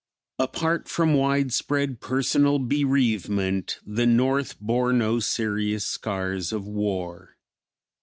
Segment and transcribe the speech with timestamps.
[0.39, 7.37] Apart from wide spread personal bereavement the North bore no serious scars of war.